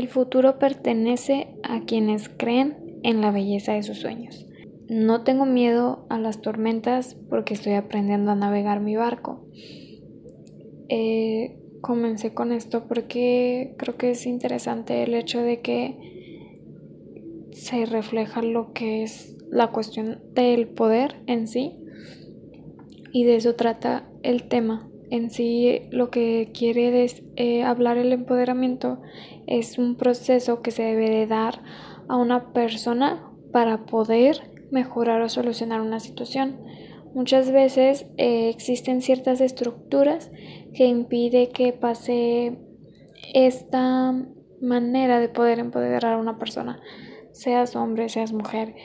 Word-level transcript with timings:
El 0.00 0.08
futuro 0.08 0.58
pertenece 0.58 1.48
a 1.62 1.82
quienes 1.82 2.30
creen 2.30 2.98
en 3.02 3.20
la 3.20 3.30
belleza 3.30 3.74
de 3.74 3.82
sus 3.82 3.98
sueños. 3.98 4.46
No 4.88 5.24
tengo 5.24 5.44
miedo 5.44 6.06
a 6.08 6.18
las 6.18 6.40
tormentas 6.40 7.18
porque 7.28 7.52
estoy 7.52 7.74
aprendiendo 7.74 8.30
a 8.30 8.34
navegar 8.34 8.80
mi 8.80 8.96
barco. 8.96 9.44
Eh, 10.88 11.60
comencé 11.82 12.32
con 12.32 12.50
esto 12.50 12.88
porque 12.88 13.74
creo 13.76 13.98
que 13.98 14.12
es 14.12 14.24
interesante 14.24 15.02
el 15.02 15.14
hecho 15.14 15.42
de 15.42 15.60
que 15.60 17.50
se 17.52 17.84
refleja 17.84 18.40
lo 18.40 18.72
que 18.72 19.02
es 19.02 19.36
la 19.50 19.70
cuestión 19.70 20.22
del 20.32 20.66
poder 20.68 21.16
en 21.26 21.46
sí 21.46 21.76
y 23.12 23.24
de 23.24 23.36
eso 23.36 23.54
trata 23.54 24.08
el 24.22 24.48
tema. 24.48 24.89
En 25.10 25.30
sí 25.30 25.88
lo 25.90 26.10
que 26.10 26.52
quiere 26.56 27.04
eh, 27.36 27.62
hablar 27.64 27.98
el 27.98 28.12
empoderamiento 28.12 29.02
es 29.48 29.76
un 29.76 29.96
proceso 29.96 30.62
que 30.62 30.70
se 30.70 30.84
debe 30.84 31.10
de 31.10 31.26
dar 31.26 31.62
a 32.08 32.16
una 32.16 32.52
persona 32.52 33.28
para 33.52 33.86
poder 33.86 34.52
mejorar 34.70 35.20
o 35.22 35.28
solucionar 35.28 35.80
una 35.80 35.98
situación. 35.98 36.60
Muchas 37.12 37.50
veces 37.50 38.06
eh, 38.18 38.48
existen 38.50 39.02
ciertas 39.02 39.40
estructuras 39.40 40.30
que 40.74 40.86
impide 40.86 41.48
que 41.48 41.72
pase 41.72 42.58
esta 43.34 44.14
manera 44.60 45.18
de 45.18 45.28
poder 45.28 45.58
empoderar 45.58 46.14
a 46.14 46.18
una 46.18 46.38
persona, 46.38 46.80
seas 47.32 47.74
hombre, 47.74 48.08
seas 48.08 48.32
mujer. 48.32 48.76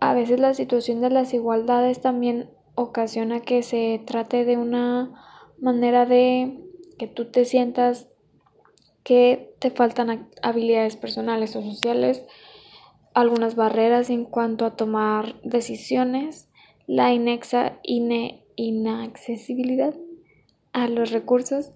A 0.00 0.12
veces 0.14 0.40
la 0.40 0.54
situación 0.54 1.00
de 1.00 1.10
las 1.10 1.32
igualdades 1.34 2.00
también 2.00 2.50
ocasiona 2.74 3.40
que 3.40 3.62
se 3.62 4.02
trate 4.06 4.44
de 4.44 4.56
una 4.56 5.12
manera 5.60 6.06
de 6.06 6.58
que 6.98 7.06
tú 7.06 7.30
te 7.30 7.44
sientas 7.44 8.08
que 9.04 9.54
te 9.58 9.70
faltan 9.70 10.30
habilidades 10.42 10.96
personales 10.96 11.54
o 11.56 11.62
sociales, 11.62 12.24
algunas 13.14 13.56
barreras 13.56 14.10
en 14.10 14.24
cuanto 14.24 14.64
a 14.64 14.76
tomar 14.76 15.40
decisiones, 15.42 16.48
la 16.86 17.12
inexa, 17.12 17.78
inaccesibilidad 17.82 19.94
a 20.72 20.88
los 20.88 21.10
recursos 21.10 21.72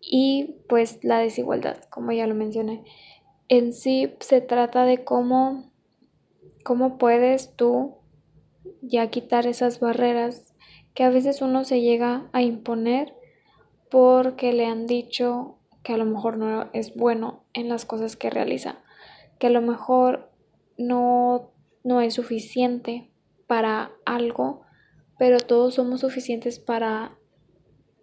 y 0.00 0.56
pues 0.68 0.98
la 1.02 1.18
desigualdad, 1.18 1.78
como 1.90 2.12
ya 2.12 2.26
lo 2.26 2.34
mencioné. 2.34 2.84
En 3.48 3.72
sí 3.72 4.12
se 4.20 4.40
trata 4.40 4.84
de 4.84 5.04
cómo, 5.04 5.70
cómo 6.64 6.98
puedes 6.98 7.54
tú 7.56 7.96
ya 8.82 9.08
quitar 9.08 9.46
esas 9.46 9.80
barreras 9.80 10.49
que 11.00 11.04
a 11.04 11.08
veces 11.08 11.40
uno 11.40 11.64
se 11.64 11.80
llega 11.80 12.28
a 12.34 12.42
imponer 12.42 13.14
porque 13.90 14.52
le 14.52 14.66
han 14.66 14.86
dicho 14.86 15.56
que 15.82 15.94
a 15.94 15.96
lo 15.96 16.04
mejor 16.04 16.36
no 16.36 16.68
es 16.74 16.94
bueno 16.94 17.42
en 17.54 17.70
las 17.70 17.86
cosas 17.86 18.16
que 18.16 18.28
realiza, 18.28 18.80
que 19.38 19.46
a 19.46 19.50
lo 19.50 19.62
mejor 19.62 20.30
no, 20.76 21.52
no 21.84 22.02
es 22.02 22.12
suficiente 22.12 23.10
para 23.46 23.92
algo, 24.04 24.60
pero 25.18 25.38
todos 25.38 25.76
somos 25.76 26.02
suficientes 26.02 26.58
para 26.58 27.16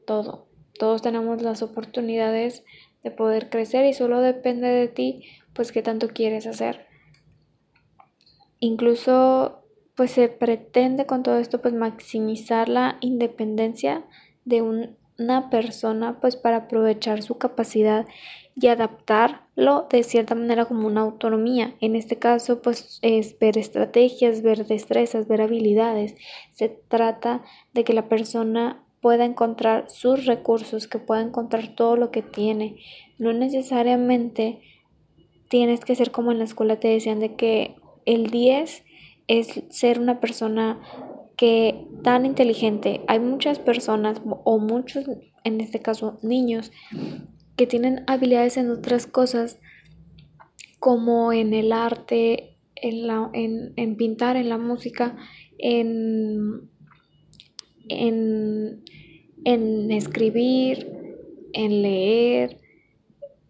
todo. 0.08 0.48
Todos 0.80 1.04
tenemos 1.04 1.44
las 1.44 1.62
oportunidades 1.62 2.64
de 3.04 3.12
poder 3.12 3.52
crecer 3.52 3.86
y 3.86 3.94
solo 3.94 4.22
depende 4.22 4.70
de 4.70 4.88
ti, 4.88 5.24
pues 5.54 5.72
qué 5.72 5.84
tanto 5.84 6.08
quieres 6.08 6.48
hacer. 6.48 6.88
Incluso 8.60 9.67
pues 9.98 10.12
se 10.12 10.30
pretende 10.30 11.08
con 11.08 11.24
todo 11.24 11.40
esto 11.40 11.60
pues 11.60 11.74
maximizar 11.74 12.70
la 12.70 12.98
independencia 13.02 14.06
de 14.46 14.62
una 14.62 15.50
persona 15.50 16.22
pues 16.22 16.36
para 16.36 16.58
aprovechar 16.58 17.24
su 17.24 17.40
capacidad 17.40 18.06
y 18.56 18.68
adaptarlo 18.68 19.88
de 19.90 20.04
cierta 20.04 20.36
manera 20.36 20.66
como 20.66 20.86
una 20.86 21.02
autonomía. 21.02 21.74
En 21.82 21.96
este 21.96 22.18
caso 22.18 22.62
pues 22.62 23.00
es 23.02 23.40
ver 23.40 23.58
estrategias, 23.58 24.44
ver 24.44 24.68
destrezas, 24.68 25.28
ver 25.28 25.42
habilidades. 25.42 26.14
Se 26.54 26.70
trata 26.70 27.44
de 27.74 27.84
que 27.84 27.94
la 27.94 28.08
persona 28.08 28.84
pueda 29.02 29.26
encontrar 29.26 29.90
sus 29.90 30.28
recursos, 30.28 30.88
que 30.88 31.00
pueda 31.00 31.22
encontrar 31.22 31.70
todo 31.76 31.96
lo 31.98 32.12
que 32.12 32.22
tiene. 32.22 32.78
No 33.18 33.34
necesariamente 33.34 34.62
tienes 35.50 35.84
que 35.84 35.96
ser 35.96 36.12
como 36.12 36.32
en 36.32 36.38
la 36.38 36.44
escuela 36.44 36.80
te 36.80 36.88
decían 36.88 37.20
de 37.20 37.34
que 37.34 37.76
el 38.06 38.30
10 38.30 38.84
es 39.28 39.64
ser 39.70 40.00
una 40.00 40.20
persona 40.20 40.80
que 41.38 41.86
tan 42.04 42.26
inteligente. 42.26 43.02
Hay 43.08 43.20
muchas 43.20 43.60
personas 43.60 44.22
o 44.44 44.58
muchos, 44.58 45.06
en 45.44 45.62
este 45.62 45.80
caso 45.80 46.18
niños, 46.24 46.72
que 47.56 47.68
tienen 47.68 48.04
habilidades 48.08 48.58
en 48.58 48.70
otras 48.70 49.08
cosas 49.08 49.60
como 50.80 51.34
en 51.34 51.54
el 51.54 51.72
arte, 51.72 52.58
en, 52.76 53.08
la, 53.08 53.30
en, 53.34 53.96
pintar, 53.98 54.38
en 54.38 54.50
la 54.50 54.58
música, 54.58 55.16
en, 55.58 56.70
en, 57.90 58.84
en 59.44 59.92
escribir, 59.92 60.88
en 61.54 61.82
leer. 61.82 62.60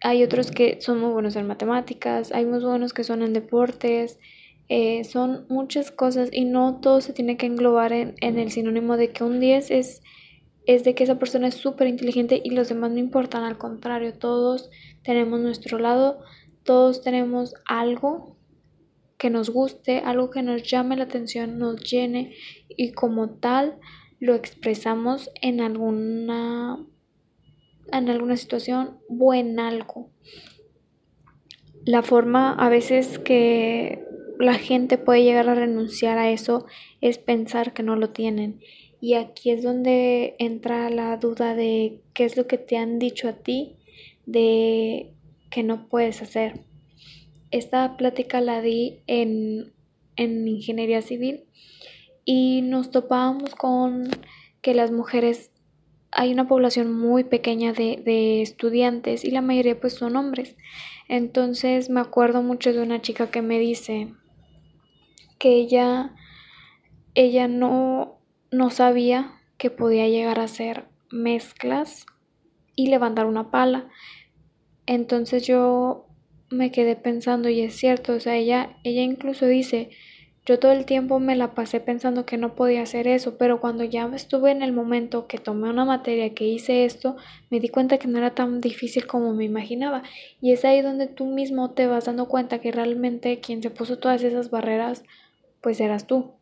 Hay 0.01 0.23
otros 0.23 0.51
que 0.51 0.79
son 0.79 0.99
muy 1.01 1.11
buenos 1.11 1.35
en 1.35 1.47
matemáticas, 1.47 2.31
hay 2.31 2.45
muy 2.45 2.59
buenos 2.59 2.93
que 2.93 3.03
son 3.03 3.23
en 3.23 3.33
deportes, 3.33 4.19
eh, 4.69 5.03
son 5.05 5.45
muchas 5.49 5.91
cosas 5.91 6.29
y 6.31 6.43
no 6.45 6.79
todo 6.81 6.99
se 6.99 7.13
tiene 7.13 7.37
que 7.37 7.45
englobar 7.45 7.93
en, 7.93 8.15
el 8.21 8.51
sinónimo 8.51 8.97
de 8.97 9.11
que 9.11 9.23
un 9.23 9.39
10 9.39 9.71
es, 9.71 10.01
es 10.65 10.83
de 10.83 10.93
que 10.93 11.05
esa 11.05 11.19
persona 11.19 11.47
es 11.47 11.55
súper 11.55 11.87
inteligente 11.87 12.41
y 12.43 12.49
los 12.49 12.67
demás 12.67 12.91
no 12.91 12.99
importan, 12.99 13.43
al 13.43 13.57
contrario, 13.57 14.13
todos 14.13 14.69
tenemos 15.03 15.39
nuestro 15.39 15.79
lado, 15.79 16.19
todos 16.63 17.01
tenemos 17.01 17.53
algo 17.65 18.35
que 19.17 19.29
nos 19.29 19.49
guste, 19.49 19.99
algo 19.99 20.29
que 20.29 20.43
nos 20.43 20.63
llame 20.63 20.97
la 20.97 21.05
atención, 21.05 21.57
nos 21.57 21.81
llene 21.81 22.35
y 22.67 22.91
como 22.91 23.29
tal 23.29 23.79
lo 24.19 24.35
expresamos 24.35 25.29
en 25.41 25.61
alguna 25.61 26.77
en 27.91 28.09
alguna 28.09 28.35
situación 28.35 28.99
o 29.07 29.33
en 29.33 29.59
algo. 29.59 30.11
La 31.85 32.03
forma 32.03 32.53
a 32.53 32.67
veces 32.67 33.17
que 33.17 34.06
la 34.39 34.55
gente 34.55 34.97
puede 34.97 35.23
llegar 35.23 35.49
a 35.49 35.55
renunciar 35.55 36.17
a 36.17 36.29
eso 36.29 36.65
es 37.01 37.17
pensar 37.17 37.73
que 37.73 37.83
no 37.83 37.95
lo 37.95 38.09
tienen. 38.09 38.59
Y 38.99 39.13
aquí 39.13 39.51
es 39.51 39.63
donde 39.63 40.35
entra 40.39 40.89
la 40.89 41.15
duda 41.17 41.55
de 41.55 42.01
qué 42.13 42.25
es 42.25 42.37
lo 42.37 42.47
que 42.47 42.57
te 42.57 42.77
han 42.77 42.99
dicho 42.99 43.29
a 43.29 43.33
ti 43.33 43.77
de 44.25 45.13
que 45.49 45.63
no 45.63 45.87
puedes 45.87 46.21
hacer. 46.21 46.61
Esta 47.51 47.95
plática 47.97 48.41
la 48.41 48.61
di 48.61 48.99
en, 49.07 49.73
en 50.15 50.47
ingeniería 50.47 51.01
civil 51.01 51.45
y 52.25 52.61
nos 52.61 52.91
topábamos 52.91 53.55
con 53.55 54.09
que 54.61 54.73
las 54.73 54.91
mujeres 54.91 55.51
hay 56.11 56.31
una 56.31 56.47
población 56.47 56.91
muy 56.91 57.23
pequeña 57.23 57.73
de, 57.73 58.01
de, 58.03 58.41
estudiantes 58.41 59.23
y 59.23 59.31
la 59.31 59.41
mayoría 59.41 59.79
pues 59.79 59.93
son 59.93 60.15
hombres. 60.15 60.55
Entonces 61.07 61.89
me 61.89 61.99
acuerdo 61.99 62.41
mucho 62.41 62.73
de 62.73 62.81
una 62.81 63.01
chica 63.01 63.29
que 63.29 63.41
me 63.41 63.59
dice, 63.59 64.13
que 65.37 65.55
ella, 65.55 66.13
ella 67.13 67.47
no, 67.47 68.19
no 68.51 68.69
sabía 68.69 69.33
que 69.57 69.69
podía 69.69 70.07
llegar 70.07 70.39
a 70.39 70.43
hacer 70.43 70.85
mezclas 71.11 72.05
y 72.75 72.87
levantar 72.87 73.25
una 73.25 73.51
pala. 73.51 73.89
Entonces 74.85 75.45
yo 75.45 76.07
me 76.49 76.71
quedé 76.71 76.95
pensando 76.95 77.49
y 77.49 77.61
es 77.61 77.75
cierto, 77.75 78.13
o 78.13 78.19
sea, 78.19 78.35
ella, 78.35 78.77
ella 78.83 79.01
incluso 79.01 79.45
dice, 79.45 79.89
yo 80.47 80.59
todo 80.59 80.71
el 80.71 80.85
tiempo 80.85 81.19
me 81.19 81.35
la 81.35 81.53
pasé 81.53 81.81
pensando 81.81 82.25
que 82.25 82.37
no 82.37 82.55
podía 82.55 82.81
hacer 82.81 83.05
eso, 83.05 83.37
pero 83.37 83.59
cuando 83.59 83.83
ya 83.83 84.09
estuve 84.15 84.51
en 84.51 84.61
el 84.61 84.71
momento 84.71 85.27
que 85.27 85.39
tomé 85.39 85.69
una 85.69 85.83
materia, 85.83 86.33
que 86.33 86.45
hice 86.45 86.85
esto, 86.85 87.17
me 87.49 87.59
di 87.59 87.67
cuenta 87.67 87.97
que 87.97 88.07
no 88.07 88.17
era 88.17 88.33
tan 88.33 88.61
difícil 88.61 89.07
como 89.07 89.33
me 89.33 89.43
imaginaba. 89.43 90.03
Y 90.39 90.53
es 90.53 90.63
ahí 90.63 90.81
donde 90.81 91.07
tú 91.07 91.25
mismo 91.25 91.71
te 91.71 91.87
vas 91.87 92.05
dando 92.05 92.29
cuenta 92.29 92.59
que 92.59 92.71
realmente 92.71 93.41
quien 93.41 93.61
se 93.61 93.71
puso 93.71 93.99
todas 93.99 94.23
esas 94.23 94.49
barreras 94.49 95.03
pues 95.61 95.79
eras 95.79 96.07
tú. 96.07 96.33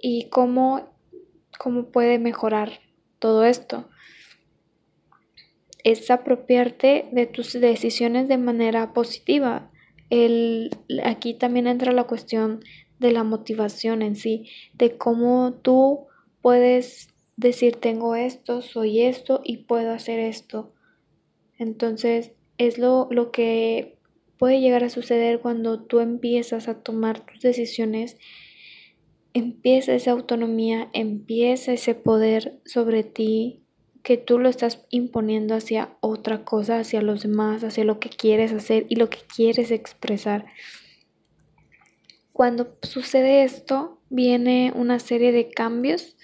¿Y 0.00 0.28
cómo, 0.30 0.88
cómo 1.58 1.90
puede 1.90 2.18
mejorar 2.18 2.80
todo 3.18 3.44
esto? 3.44 3.88
Es 5.84 6.10
apropiarte 6.10 7.08
de 7.12 7.26
tus 7.26 7.52
decisiones 7.52 8.28
de 8.28 8.38
manera 8.38 8.92
positiva. 8.92 9.70
El, 10.10 10.70
aquí 11.04 11.34
también 11.34 11.66
entra 11.66 11.92
la 11.92 12.04
cuestión 12.04 12.60
de 12.98 13.12
la 13.12 13.24
motivación 13.24 14.02
en 14.02 14.14
sí, 14.14 14.50
de 14.74 14.96
cómo 14.98 15.54
tú 15.62 16.06
puedes 16.42 17.08
decir 17.36 17.76
tengo 17.76 18.14
esto, 18.14 18.60
soy 18.60 19.02
esto 19.02 19.40
y 19.42 19.58
puedo 19.64 19.92
hacer 19.92 20.20
esto. 20.20 20.74
Entonces 21.58 22.32
es 22.58 22.78
lo, 22.78 23.08
lo 23.10 23.30
que 23.30 23.98
puede 24.38 24.60
llegar 24.60 24.84
a 24.84 24.90
suceder 24.90 25.40
cuando 25.40 25.82
tú 25.82 26.00
empiezas 26.00 26.68
a 26.68 26.82
tomar 26.82 27.20
tus 27.20 27.40
decisiones 27.40 28.18
empieza 29.34 29.94
esa 29.94 30.12
autonomía, 30.12 30.88
empieza 30.92 31.72
ese 31.72 31.94
poder 31.94 32.60
sobre 32.64 33.04
ti 33.04 33.62
que 34.02 34.16
tú 34.16 34.38
lo 34.38 34.48
estás 34.48 34.86
imponiendo 34.90 35.54
hacia 35.54 35.96
otra 36.00 36.44
cosa, 36.44 36.78
hacia 36.78 37.02
los 37.02 37.22
demás, 37.22 37.62
hacia 37.64 37.84
lo 37.84 38.00
que 38.00 38.08
quieres 38.08 38.52
hacer 38.52 38.86
y 38.88 38.96
lo 38.96 39.10
que 39.10 39.18
quieres 39.34 39.70
expresar. 39.70 40.46
Cuando 42.32 42.78
sucede 42.82 43.44
esto, 43.44 44.00
viene 44.08 44.72
una 44.74 44.98
serie 44.98 45.32
de 45.32 45.50
cambios. 45.50 46.16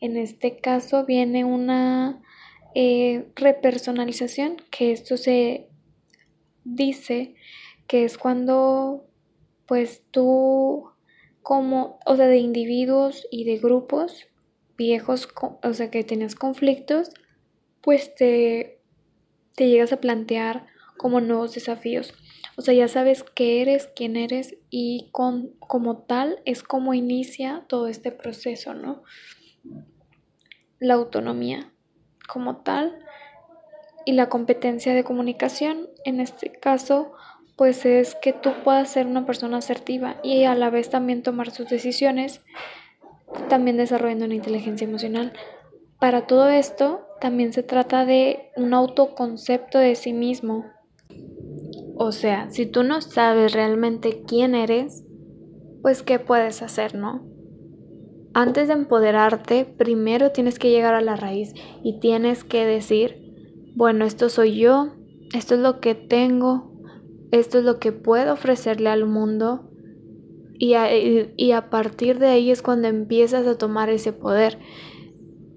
En 0.00 0.16
este 0.16 0.58
caso 0.58 1.06
viene 1.06 1.44
una 1.44 2.20
eh, 2.74 3.26
repersonalización, 3.34 4.56
que 4.70 4.92
esto 4.92 5.16
se 5.16 5.68
dice 6.64 7.34
que 7.86 8.04
es 8.04 8.18
cuando 8.18 9.06
pues 9.66 10.02
tú 10.10 10.90
como, 11.42 11.98
o 12.06 12.16
sea, 12.16 12.28
de 12.28 12.38
individuos 12.38 13.26
y 13.30 13.44
de 13.44 13.58
grupos 13.58 14.28
viejos, 14.76 15.28
o 15.62 15.74
sea, 15.74 15.90
que 15.90 16.04
tenías 16.04 16.34
conflictos, 16.34 17.10
pues 17.80 18.14
te, 18.14 18.80
te 19.54 19.68
llegas 19.68 19.92
a 19.92 20.00
plantear 20.00 20.66
como 20.96 21.20
nuevos 21.20 21.54
desafíos. 21.54 22.14
O 22.56 22.62
sea, 22.62 22.74
ya 22.74 22.88
sabes 22.88 23.24
qué 23.34 23.62
eres, 23.62 23.90
quién 23.94 24.16
eres 24.16 24.56
y 24.70 25.08
con, 25.12 25.54
como 25.58 25.98
tal 25.98 26.40
es 26.44 26.62
como 26.62 26.94
inicia 26.94 27.64
todo 27.68 27.88
este 27.88 28.12
proceso, 28.12 28.74
¿no? 28.74 29.02
La 30.78 30.94
autonomía 30.94 31.72
como 32.28 32.58
tal 32.58 32.98
y 34.04 34.12
la 34.12 34.28
competencia 34.28 34.94
de 34.94 35.04
comunicación, 35.04 35.88
en 36.04 36.20
este 36.20 36.52
caso, 36.52 37.12
pues 37.62 37.86
es 37.86 38.16
que 38.16 38.32
tú 38.32 38.50
puedas 38.64 38.90
ser 38.90 39.06
una 39.06 39.24
persona 39.24 39.58
asertiva 39.58 40.16
y 40.24 40.42
a 40.46 40.56
la 40.56 40.68
vez 40.68 40.90
también 40.90 41.22
tomar 41.22 41.52
sus 41.52 41.68
decisiones, 41.68 42.40
también 43.48 43.76
desarrollando 43.76 44.24
una 44.24 44.34
inteligencia 44.34 44.84
emocional. 44.84 45.32
Para 46.00 46.26
todo 46.26 46.48
esto, 46.48 47.02
también 47.20 47.52
se 47.52 47.62
trata 47.62 48.04
de 48.04 48.50
un 48.56 48.74
autoconcepto 48.74 49.78
de 49.78 49.94
sí 49.94 50.12
mismo. 50.12 50.64
O 51.94 52.10
sea, 52.10 52.50
si 52.50 52.66
tú 52.66 52.82
no 52.82 53.00
sabes 53.00 53.52
realmente 53.52 54.24
quién 54.26 54.56
eres, 54.56 55.04
pues 55.82 56.02
qué 56.02 56.18
puedes 56.18 56.62
hacer, 56.62 56.96
¿no? 56.96 57.24
Antes 58.34 58.66
de 58.66 58.74
empoderarte, 58.74 59.66
primero 59.66 60.32
tienes 60.32 60.58
que 60.58 60.70
llegar 60.70 60.94
a 60.94 61.00
la 61.00 61.14
raíz 61.14 61.54
y 61.84 62.00
tienes 62.00 62.42
que 62.42 62.66
decir, 62.66 63.70
bueno, 63.76 64.04
esto 64.04 64.30
soy 64.30 64.58
yo, 64.58 64.96
esto 65.32 65.54
es 65.54 65.60
lo 65.60 65.78
que 65.78 65.94
tengo, 65.94 66.71
esto 67.32 67.58
es 67.58 67.64
lo 67.64 67.80
que 67.80 67.90
puedo 67.90 68.34
ofrecerle 68.34 68.90
al 68.90 69.06
mundo 69.06 69.68
y 70.54 70.74
a, 70.74 70.88
y 70.94 71.52
a 71.52 71.70
partir 71.70 72.20
de 72.20 72.28
ahí 72.28 72.50
es 72.52 72.62
cuando 72.62 72.86
empiezas 72.86 73.46
a 73.46 73.58
tomar 73.58 73.90
ese 73.90 74.12
poder 74.12 74.58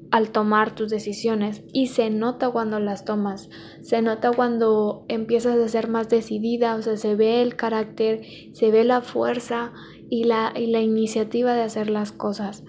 al 0.10 0.32
tomar 0.32 0.74
tus 0.74 0.90
decisiones 0.90 1.64
y 1.74 1.88
se 1.88 2.10
nota 2.10 2.50
cuando 2.50 2.80
las 2.80 3.04
tomas, 3.04 3.50
se 3.82 4.02
nota 4.02 4.32
cuando 4.32 5.04
empiezas 5.10 5.58
a 5.58 5.68
ser 5.68 5.90
más 5.90 6.08
decidida, 6.08 6.76
o 6.76 6.82
sea, 6.82 6.96
se 6.96 7.16
ve 7.16 7.42
el 7.42 7.58
carácter, 7.58 8.22
se 8.54 8.72
ve 8.72 8.86
la 8.86 9.02
fuerza 9.02 9.74
y 10.10 10.24
la, 10.24 10.54
y 10.56 10.68
la 10.68 10.80
iniciativa 10.80 11.54
de 11.54 11.64
hacer 11.64 11.90
las 11.90 12.14
cosas. 12.14 12.64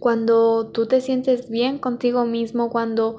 Cuando 0.00 0.70
tú 0.70 0.86
te 0.86 1.00
sientes 1.00 1.48
bien 1.48 1.78
contigo 1.78 2.26
mismo, 2.26 2.68
cuando 2.68 3.16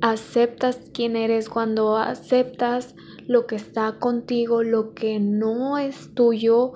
aceptas 0.00 0.80
quién 0.92 1.14
eres, 1.14 1.48
cuando 1.48 1.96
aceptas 1.96 2.96
lo 3.28 3.46
que 3.46 3.56
está 3.56 3.98
contigo, 3.98 4.64
lo 4.64 4.94
que 4.94 5.20
no 5.20 5.78
es 5.78 6.14
tuyo, 6.14 6.72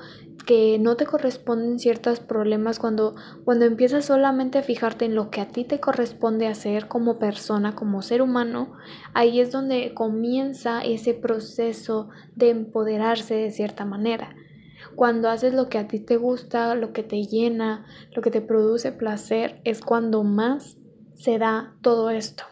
que 0.46 0.78
no 0.78 0.96
te 0.96 1.06
corresponden 1.06 1.78
ciertos 1.78 2.20
problemas 2.20 2.78
cuando, 2.78 3.14
cuando 3.44 3.64
empiezas 3.64 4.04
solamente 4.04 4.58
a 4.58 4.62
fijarte 4.62 5.06
en 5.06 5.14
lo 5.14 5.30
que 5.30 5.40
a 5.40 5.48
ti 5.48 5.64
te 5.64 5.80
corresponde 5.80 6.46
hacer 6.46 6.88
como 6.88 7.18
persona, 7.18 7.74
como 7.74 8.02
ser 8.02 8.20
humano, 8.20 8.74
ahí 9.14 9.40
es 9.40 9.50
donde 9.50 9.94
comienza 9.94 10.82
ese 10.82 11.14
proceso 11.14 12.10
de 12.36 12.50
empoderarse 12.50 13.34
de 13.34 13.50
cierta 13.50 13.84
manera. 13.86 14.36
Cuando 14.94 15.30
haces 15.30 15.54
lo 15.54 15.70
que 15.70 15.78
a 15.78 15.88
ti 15.88 16.00
te 16.00 16.18
gusta, 16.18 16.74
lo 16.74 16.92
que 16.92 17.02
te 17.02 17.24
llena, 17.24 17.86
lo 18.14 18.20
que 18.20 18.30
te 18.30 18.42
produce 18.42 18.92
placer, 18.92 19.60
es 19.64 19.80
cuando 19.80 20.22
más 20.22 20.76
se 21.14 21.38
da 21.38 21.74
todo 21.80 22.10
esto. 22.10 22.51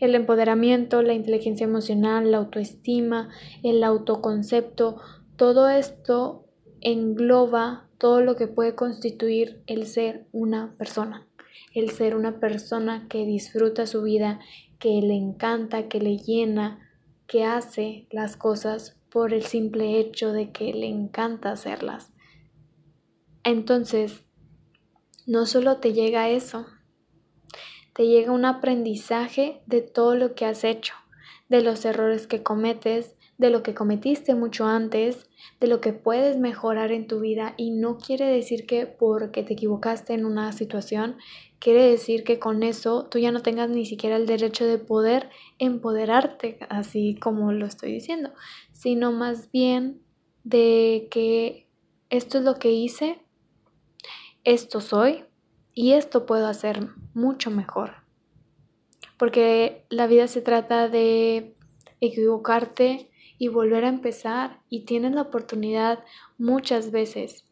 El 0.00 0.14
empoderamiento, 0.14 1.02
la 1.02 1.14
inteligencia 1.14 1.64
emocional, 1.64 2.30
la 2.30 2.38
autoestima, 2.38 3.30
el 3.62 3.82
autoconcepto, 3.84 5.00
todo 5.36 5.68
esto 5.68 6.46
engloba 6.80 7.88
todo 7.98 8.20
lo 8.20 8.36
que 8.36 8.48
puede 8.48 8.74
constituir 8.74 9.62
el 9.66 9.86
ser 9.86 10.26
una 10.32 10.74
persona, 10.76 11.26
el 11.74 11.90
ser 11.90 12.16
una 12.16 12.40
persona 12.40 13.06
que 13.08 13.24
disfruta 13.24 13.86
su 13.86 14.02
vida, 14.02 14.40
que 14.78 15.00
le 15.00 15.14
encanta, 15.14 15.88
que 15.88 16.00
le 16.00 16.18
llena, 16.18 16.80
que 17.26 17.44
hace 17.44 18.08
las 18.10 18.36
cosas 18.36 18.98
por 19.08 19.32
el 19.32 19.42
simple 19.42 20.00
hecho 20.00 20.32
de 20.32 20.50
que 20.50 20.72
le 20.72 20.88
encanta 20.88 21.52
hacerlas. 21.52 22.12
Entonces, 23.44 24.24
no 25.26 25.46
solo 25.46 25.76
te 25.76 25.92
llega 25.92 26.28
eso, 26.28 26.66
te 27.94 28.06
llega 28.06 28.32
un 28.32 28.44
aprendizaje 28.44 29.60
de 29.66 29.82
todo 29.82 30.14
lo 30.14 30.34
que 30.34 30.46
has 30.46 30.64
hecho, 30.64 30.94
de 31.48 31.62
los 31.62 31.84
errores 31.84 32.26
que 32.26 32.42
cometes, 32.42 33.14
de 33.38 33.50
lo 33.50 33.62
que 33.62 33.74
cometiste 33.74 34.34
mucho 34.34 34.66
antes, 34.66 35.28
de 35.60 35.66
lo 35.66 35.80
que 35.80 35.92
puedes 35.92 36.38
mejorar 36.38 36.92
en 36.92 37.06
tu 37.06 37.20
vida 37.20 37.54
y 37.56 37.70
no 37.70 37.98
quiere 37.98 38.26
decir 38.26 38.66
que 38.66 38.86
porque 38.86 39.42
te 39.42 39.54
equivocaste 39.54 40.14
en 40.14 40.24
una 40.24 40.52
situación, 40.52 41.16
quiere 41.58 41.84
decir 41.90 42.24
que 42.24 42.38
con 42.38 42.62
eso 42.62 43.08
tú 43.10 43.18
ya 43.18 43.32
no 43.32 43.42
tengas 43.42 43.68
ni 43.68 43.84
siquiera 43.84 44.16
el 44.16 44.26
derecho 44.26 44.64
de 44.64 44.78
poder 44.78 45.28
empoderarte, 45.58 46.58
así 46.68 47.16
como 47.20 47.52
lo 47.52 47.66
estoy 47.66 47.92
diciendo, 47.92 48.30
sino 48.72 49.12
más 49.12 49.50
bien 49.50 50.00
de 50.44 51.08
que 51.10 51.66
esto 52.10 52.38
es 52.38 52.44
lo 52.44 52.56
que 52.58 52.70
hice, 52.70 53.20
esto 54.44 54.80
soy 54.80 55.24
y 55.74 55.92
esto 55.92 56.26
puedo 56.26 56.46
hacer 56.46 56.88
mucho 57.14 57.50
mejor. 57.50 57.94
Porque 59.18 59.84
la 59.88 60.06
vida 60.06 60.26
se 60.26 60.40
trata 60.40 60.88
de 60.88 61.54
equivocarte, 62.00 63.12
y 63.42 63.48
volver 63.48 63.84
a 63.84 63.88
empezar 63.88 64.60
y 64.68 64.84
tienes 64.84 65.16
la 65.16 65.22
oportunidad 65.22 66.04
muchas 66.38 66.92
veces. 66.92 67.44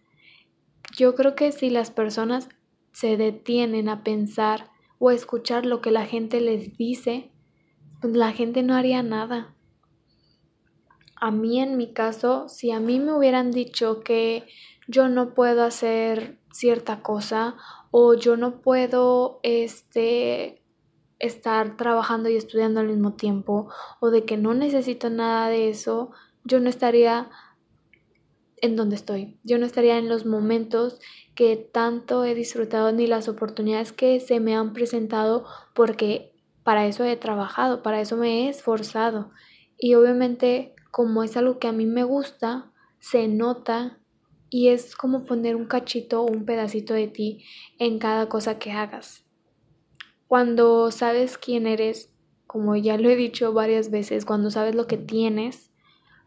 Yo 0.96 1.16
creo 1.16 1.34
que 1.34 1.50
si 1.50 1.68
las 1.68 1.90
personas 1.90 2.48
se 2.92 3.16
detienen 3.16 3.88
a 3.88 4.04
pensar 4.04 4.70
o 5.00 5.08
a 5.08 5.14
escuchar 5.14 5.66
lo 5.66 5.80
que 5.80 5.90
la 5.90 6.06
gente 6.06 6.40
les 6.40 6.76
dice, 6.76 7.32
pues 8.00 8.14
la 8.14 8.30
gente 8.30 8.62
no 8.62 8.76
haría 8.76 9.02
nada. 9.02 9.56
A 11.16 11.32
mí 11.32 11.60
en 11.60 11.76
mi 11.76 11.92
caso, 11.92 12.48
si 12.48 12.70
a 12.70 12.78
mí 12.78 13.00
me 13.00 13.12
hubieran 13.12 13.50
dicho 13.50 13.98
que 13.98 14.46
yo 14.86 15.08
no 15.08 15.34
puedo 15.34 15.64
hacer 15.64 16.38
cierta 16.52 17.02
cosa 17.02 17.56
o 17.90 18.14
yo 18.14 18.36
no 18.36 18.60
puedo 18.60 19.40
este 19.42 20.62
estar 21.18 21.76
trabajando 21.76 22.28
y 22.28 22.36
estudiando 22.36 22.80
al 22.80 22.88
mismo 22.88 23.12
tiempo 23.12 23.68
o 24.00 24.10
de 24.10 24.24
que 24.24 24.36
no 24.36 24.54
necesito 24.54 25.10
nada 25.10 25.48
de 25.48 25.68
eso, 25.68 26.12
yo 26.44 26.60
no 26.60 26.70
estaría 26.70 27.30
en 28.56 28.76
donde 28.76 28.96
estoy. 28.96 29.38
Yo 29.44 29.58
no 29.58 29.66
estaría 29.66 29.98
en 29.98 30.08
los 30.08 30.26
momentos 30.26 30.98
que 31.34 31.56
tanto 31.56 32.24
he 32.24 32.34
disfrutado 32.34 32.92
ni 32.92 33.06
las 33.06 33.28
oportunidades 33.28 33.92
que 33.92 34.20
se 34.20 34.40
me 34.40 34.54
han 34.54 34.72
presentado 34.72 35.44
porque 35.74 36.34
para 36.62 36.86
eso 36.86 37.04
he 37.04 37.16
trabajado, 37.16 37.82
para 37.82 38.00
eso 38.00 38.16
me 38.16 38.44
he 38.44 38.48
esforzado. 38.48 39.30
Y 39.78 39.94
obviamente 39.94 40.74
como 40.90 41.22
es 41.22 41.36
algo 41.36 41.58
que 41.58 41.68
a 41.68 41.72
mí 41.72 41.86
me 41.86 42.02
gusta, 42.02 42.72
se 42.98 43.28
nota 43.28 43.99
y 44.50 44.68
es 44.68 44.96
como 44.96 45.24
poner 45.24 45.54
un 45.54 45.66
cachito 45.66 46.22
o 46.22 46.30
un 46.30 46.44
pedacito 46.44 46.92
de 46.92 47.06
ti 47.06 47.44
en 47.78 47.98
cada 48.00 48.28
cosa 48.28 48.58
que 48.58 48.72
hagas. 48.72 49.24
Cuando 50.26 50.90
sabes 50.90 51.38
quién 51.38 51.66
eres, 51.66 52.12
como 52.46 52.74
ya 52.74 52.98
lo 52.98 53.08
he 53.08 53.16
dicho 53.16 53.52
varias 53.52 53.90
veces, 53.90 54.24
cuando 54.24 54.50
sabes 54.50 54.74
lo 54.74 54.88
que 54.88 54.96
tienes, 54.96 55.70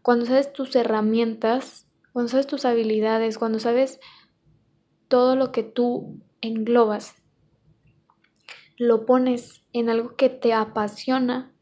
cuando 0.01 0.25
sabes 0.25 0.51
tus 0.53 0.75
herramientas, 0.75 1.87
cuando 2.13 2.29
sabes 2.29 2.47
tus 2.47 2.65
habilidades, 2.65 3.37
cuando 3.37 3.59
sabes 3.59 3.99
todo 5.09 5.35
lo 5.35 5.51
que 5.51 5.63
tú 5.63 6.21
englobas, 6.41 7.15
lo 8.77 9.05
pones 9.05 9.63
en 9.73 9.89
algo 9.89 10.15
que 10.15 10.29
te 10.29 10.53
apasiona 10.53 11.53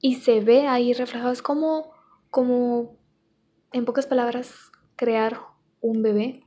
y 0.00 0.16
se 0.16 0.40
ve 0.40 0.66
ahí 0.66 0.92
reflejado. 0.92 1.32
Es 1.32 1.42
como, 1.42 1.92
como, 2.30 2.98
en 3.72 3.84
pocas 3.84 4.06
palabras, 4.06 4.70
crear 4.96 5.53
un 5.86 6.02
bebé, 6.02 6.42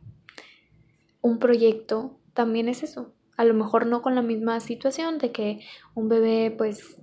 un 1.22 1.40
proyecto, 1.40 2.18
también 2.34 2.70
es 2.70 2.84
eso 2.84 3.14
a 3.38 3.46
lo 3.46 3.54
mejor 3.54 3.86
no 3.86 4.02
con 4.02 4.16
la 4.16 4.24
misma 4.24 4.60
situación 4.60 5.20
de 5.20 5.32
que 5.32 5.62
un 5.94 6.10
bebé 6.10 6.52
pues 6.52 7.00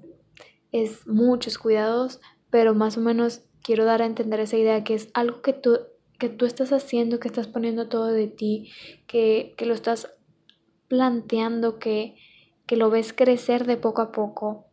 es 0.73 1.07
muchos 1.07 1.59
cuidados, 1.59 2.21
pero 2.51 2.75
más 2.75 2.99
o 2.99 3.01
menos 3.01 3.43
quiero 3.63 3.85
dar 3.85 4.03
a 4.03 4.07
entender 4.07 4.41
esa 4.41 4.57
idea 4.57 4.83
que 4.83 4.95
es 4.95 5.09
algo 5.15 5.41
que 5.41 5.53
tú, 5.53 5.79
que 6.19 6.29
tú 6.29 6.45
estás 6.45 6.73
haciendo, 6.73 7.21
que 7.21 7.29
estás 7.29 7.47
poniendo 7.47 7.89
todo 7.89 8.07
de 8.07 8.27
ti, 8.27 8.73
que, 9.07 9.55
que 9.57 9.65
lo 9.65 9.75
estás 9.75 10.13
planteando, 10.89 11.79
que, 11.79 12.17
que 12.67 12.77
lo 12.77 12.91
ves 12.91 13.13
crecer 13.13 13.65
de 13.65 13.77
poco 13.77 14.03
a 14.03 14.11
poco. 14.11 14.67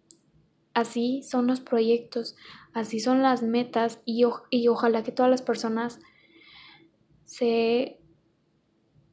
Así 0.73 1.21
son 1.21 1.45
los 1.45 1.59
proyectos, 1.59 2.35
así 2.73 2.99
son 2.99 3.21
las 3.21 3.43
metas 3.43 3.99
y, 4.03 4.23
y 4.49 4.67
ojalá 4.67 5.03
que 5.03 5.11
todas 5.11 5.29
las 5.29 5.43
personas 5.43 5.99
se 7.31 7.97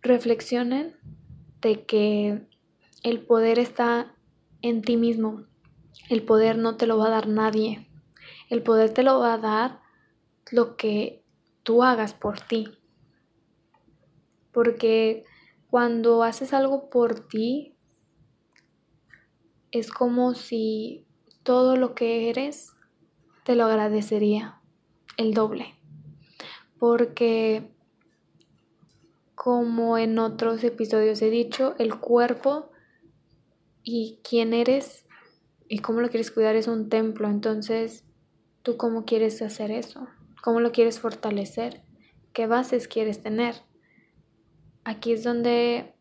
reflexionen 0.03 0.97
de 1.61 1.87
que 1.87 2.49
el 3.05 3.25
poder 3.25 3.61
está 3.61 4.13
en 4.61 4.83
ti 4.83 4.97
mismo. 4.97 5.45
El 6.11 6.25
poder 6.25 6.59
no 6.59 6.77
te 6.77 6.89
lo 6.89 6.99
va 6.99 7.07
a 7.07 7.11
dar 7.11 7.29
nadie. 7.29 7.89
El 8.51 8.65
poder 8.65 8.93
te 8.93 9.05
lo 9.05 9.21
va 9.21 9.35
a 9.35 9.39
dar 9.39 9.83
lo 10.51 10.77
que 10.77 11.25
tú 11.63 11.85
hagas 11.85 12.13
por 12.13 12.41
ti. 12.41 12.67
Porque 14.51 15.25
cuando 15.71 16.25
haces 16.25 16.53
algo 16.53 16.91
por 16.91 17.29
ti, 17.29 17.77
es 19.71 19.93
como 19.93 20.35
si 20.35 21.07
todo 21.45 21.77
lo 21.77 21.95
que 21.95 22.31
eres 22.31 22.75
te 23.45 23.55
lo 23.55 23.67
agradecería 23.67 24.61
el 25.17 25.35
doble. 25.35 25.79
Porque 26.81 27.78
como 29.39 29.99
en 29.99 30.19
otros 30.19 30.65
episodios 30.65 31.23
he 31.23 31.31
dicho, 31.31 31.77
el 31.79 32.01
cuerpo 32.01 32.73
y 33.85 34.19
quién 34.29 34.53
eres 34.53 35.07
y 35.69 35.79
cómo 35.79 36.01
lo 36.01 36.09
quieres 36.09 36.33
cuidar 36.33 36.57
es 36.57 36.67
un 36.67 36.89
templo. 36.89 37.29
Entonces, 37.29 38.05
¿tú 38.65 38.77
cómo 38.77 39.05
quieres 39.05 39.41
hacer 39.41 39.71
eso? 39.71 40.09
¿Cómo 40.43 40.59
lo 40.59 40.73
quieres 40.73 40.99
fortalecer? 40.99 41.85
¿Qué 42.33 42.49
bases 42.49 42.89
quieres 42.89 43.23
tener? 43.23 43.55
Aquí 44.83 45.13
es 45.13 45.23
donde 45.23 45.95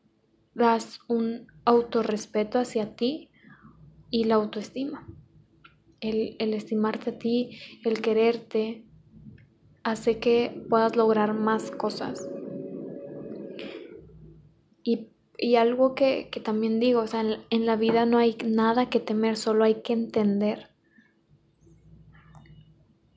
das 0.55 0.99
un 1.07 1.45
autorrespeto 1.63 2.57
hacia 2.57 2.95
ti 2.95 3.29
y 4.09 4.23
la 4.23 4.33
autoestima. 4.35 5.07
El, 5.99 6.37
el 6.39 6.55
estimarte 6.55 7.11
a 7.11 7.19
ti, 7.19 7.59
el 7.85 8.01
quererte, 8.01 8.83
hace 9.83 10.17
que 10.17 10.65
puedas 10.69 10.95
lograr 10.95 11.35
más 11.35 11.69
cosas. 11.69 12.27
Y, 14.87 15.55
algo 15.55 15.95
que, 15.95 16.29
también 16.43 16.79
digo, 16.79 17.01
o 17.01 17.07
sea, 17.07 17.21
en, 17.21 17.41
en 17.49 17.65
la 17.65 17.75
vida 17.75 18.05
no 18.05 18.17
hay 18.17 18.37
nada 18.45 18.89
que 18.89 19.01
temer, 19.01 19.35
solo 19.35 19.65
hay 19.65 19.81
que 19.81 19.91
entender. 19.91 20.69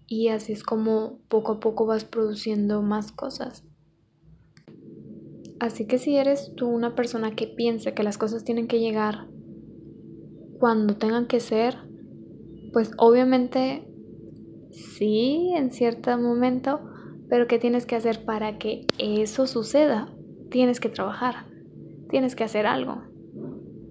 Y 0.07 0.29
así 0.29 0.53
es 0.53 0.65
como 0.65 1.21
poco 1.29 1.53
a 1.53 1.61
poco 1.61 1.87
vas 1.87 2.05
produciendo 2.05 2.83
más 2.83 3.13
cosas. 3.13 3.65
Así 5.61 5.87
que 5.87 5.99
si 5.99 6.17
eres 6.17 6.53
tú 6.57 6.67
una 6.69 6.97
persona 6.97 7.37
que 7.37 7.47
piensa 7.47 7.93
que 7.93 8.03
las 8.03 8.19
cosas 8.19 8.45
tienen 8.45 8.67
que 8.67 8.81
llegar 8.81 9.29
cuando 10.59 10.97
tengan 10.97 11.27
que 11.27 11.39
ser, 11.39 11.77
pues 12.73 12.91
obviamente 12.97 13.87
sí, 14.73 15.53
en 15.55 15.71
cierto 15.71 16.17
momento, 16.19 16.81
pero 17.29 17.47
¿qué 17.47 17.59
tienes 17.59 17.87
que 17.87 17.95
hacer 17.95 18.25
para 18.25 18.59
que 18.59 18.87
eso 18.99 19.47
suceda? 19.47 20.13
Tienes 20.51 20.81
que 20.81 20.89
trabajar 20.89 21.50
tienes 22.11 22.37
que 22.37 22.45
hacer 22.45 22.67
algo. 22.67 23.03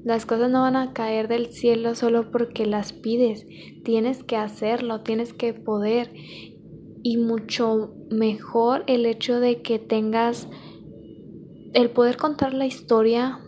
Las 0.04 0.26
cosas 0.26 0.50
no 0.50 0.62
van 0.62 0.76
a 0.76 0.94
caer 0.94 1.28
del 1.28 1.48
cielo 1.48 1.94
solo 1.94 2.32
porque 2.32 2.66
las 2.66 2.94
pides. 2.94 3.46
Tienes 3.84 4.24
que 4.24 4.38
hacerlo, 4.38 5.02
tienes 5.02 5.34
que 5.34 5.54
poder. 5.54 6.14
Y 7.04 7.18
mucho 7.18 7.94
mejor 8.10 8.84
el 8.88 9.06
hecho 9.06 9.40
de 9.40 9.62
que 9.62 9.80
tengas 9.80 10.50
el 11.74 11.90
poder 11.92 12.18
contar 12.18 12.54
la 12.54 12.66
historia 12.66 13.40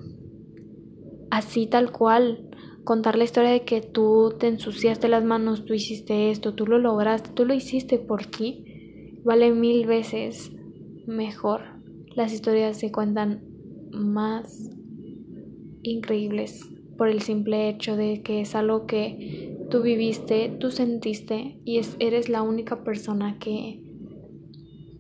así 1.30 1.68
tal 1.68 1.92
cual. 1.92 2.48
Contar 2.84 3.16
la 3.18 3.24
historia 3.24 3.52
de 3.52 3.64
que 3.64 3.82
tú 3.82 4.34
te 4.40 4.48
ensuciaste 4.48 5.08
las 5.08 5.24
manos, 5.24 5.66
tú 5.66 5.74
hiciste 5.74 6.32
esto, 6.32 6.56
tú 6.56 6.66
lo 6.66 6.80
lograste, 6.80 7.30
tú 7.32 7.46
lo 7.46 7.54
hiciste 7.54 8.00
por 8.00 8.26
ti. 8.26 9.20
Vale 9.24 9.52
mil 9.52 9.86
veces 9.86 10.52
mejor. 11.06 11.62
Las 12.16 12.34
historias 12.34 12.78
se 12.78 12.92
cuentan 12.92 13.51
más 13.92 14.70
increíbles 15.84 16.68
por 16.98 17.08
el 17.08 17.22
simple 17.22 17.70
hecho 17.70 17.96
de 17.96 18.22
que 18.22 18.42
es 18.42 18.56
algo 18.56 18.86
que 18.86 19.58
tú 19.70 19.82
viviste, 19.82 20.56
tú 20.60 20.70
sentiste 20.70 21.60
y 21.66 21.78
es, 21.80 21.96
eres 22.00 22.30
la 22.30 22.42
única 22.42 22.84
persona 22.84 23.40
que, 23.40 23.82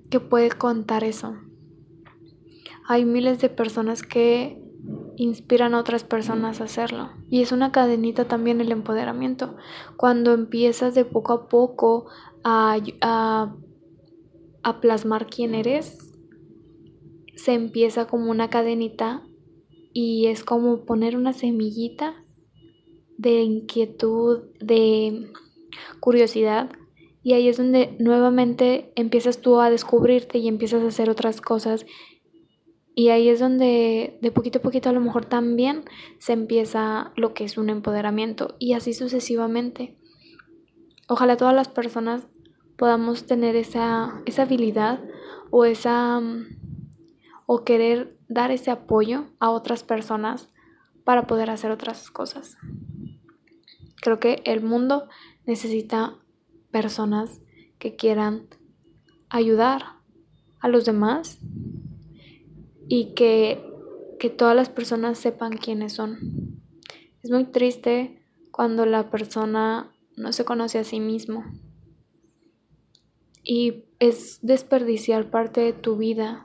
que 0.09 0.19
puede 0.19 0.49
contar 0.49 1.03
eso. 1.03 1.35
Hay 2.87 3.05
miles 3.05 3.39
de 3.39 3.49
personas 3.49 4.01
que 4.01 4.61
inspiran 5.15 5.75
a 5.75 5.79
otras 5.79 6.03
personas 6.03 6.61
a 6.61 6.63
hacerlo. 6.63 7.11
Y 7.29 7.41
es 7.41 7.51
una 7.51 7.71
cadenita 7.71 8.25
también 8.25 8.61
el 8.61 8.71
empoderamiento. 8.71 9.55
Cuando 9.97 10.33
empiezas 10.33 10.95
de 10.95 11.05
poco 11.05 11.33
a 11.33 11.47
poco 11.47 12.07
a, 12.43 12.77
a, 13.01 13.55
a 14.63 14.81
plasmar 14.81 15.27
quién 15.27 15.53
eres, 15.53 16.10
se 17.41 17.53
empieza 17.53 18.05
como 18.05 18.29
una 18.29 18.51
cadenita 18.51 19.23
y 19.93 20.27
es 20.27 20.43
como 20.43 20.85
poner 20.85 21.17
una 21.17 21.33
semillita 21.33 22.23
de 23.17 23.41
inquietud, 23.41 24.43
de 24.59 25.31
curiosidad. 25.99 26.69
Y 27.23 27.33
ahí 27.33 27.47
es 27.47 27.57
donde 27.57 27.95
nuevamente 27.99 28.93
empiezas 28.95 29.41
tú 29.41 29.59
a 29.59 29.71
descubrirte 29.71 30.37
y 30.37 30.47
empiezas 30.47 30.83
a 30.83 30.87
hacer 30.87 31.09
otras 31.09 31.41
cosas. 31.41 31.87
Y 32.93 33.09
ahí 33.09 33.27
es 33.27 33.39
donde 33.39 34.19
de 34.21 34.31
poquito 34.31 34.59
a 34.59 34.61
poquito 34.61 34.89
a 34.89 34.93
lo 34.93 35.01
mejor 35.01 35.25
también 35.25 35.85
se 36.19 36.33
empieza 36.33 37.11
lo 37.15 37.33
que 37.33 37.43
es 37.43 37.57
un 37.57 37.71
empoderamiento 37.71 38.55
y 38.59 38.73
así 38.73 38.93
sucesivamente. 38.93 39.97
Ojalá 41.07 41.37
todas 41.37 41.55
las 41.55 41.69
personas 41.69 42.27
podamos 42.77 43.25
tener 43.25 43.55
esa, 43.55 44.21
esa 44.27 44.43
habilidad 44.43 45.03
o 45.49 45.65
esa 45.65 46.21
o 47.45 47.63
querer 47.63 48.17
dar 48.27 48.51
ese 48.51 48.71
apoyo 48.71 49.25
a 49.39 49.49
otras 49.49 49.83
personas 49.83 50.49
para 51.03 51.27
poder 51.27 51.49
hacer 51.49 51.71
otras 51.71 52.09
cosas. 52.11 52.57
Creo 54.01 54.19
que 54.19 54.41
el 54.45 54.61
mundo 54.61 55.07
necesita 55.45 56.17
personas 56.71 57.41
que 57.77 57.95
quieran 57.95 58.47
ayudar 59.29 59.83
a 60.59 60.67
los 60.67 60.85
demás 60.85 61.39
y 62.87 63.13
que, 63.13 63.63
que 64.19 64.29
todas 64.29 64.55
las 64.55 64.69
personas 64.69 65.17
sepan 65.17 65.57
quiénes 65.57 65.93
son. 65.93 66.17
Es 67.23 67.31
muy 67.31 67.45
triste 67.45 68.23
cuando 68.51 68.85
la 68.85 69.09
persona 69.09 69.91
no 70.15 70.33
se 70.33 70.45
conoce 70.45 70.79
a 70.79 70.83
sí 70.83 70.99
mismo 70.99 71.43
y 73.43 73.85
es 73.99 74.39
desperdiciar 74.41 75.29
parte 75.29 75.61
de 75.61 75.73
tu 75.73 75.97
vida 75.97 76.43